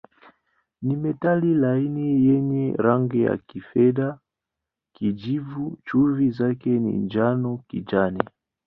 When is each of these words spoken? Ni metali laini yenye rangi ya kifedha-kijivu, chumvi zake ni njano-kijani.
Ni 0.85 0.95
metali 1.03 1.49
laini 1.63 2.07
yenye 2.27 2.65
rangi 2.85 3.19
ya 3.21 3.33
kifedha-kijivu, 3.47 5.65
chumvi 5.85 6.27
zake 6.31 6.69
ni 6.69 6.93
njano-kijani. 6.97 8.23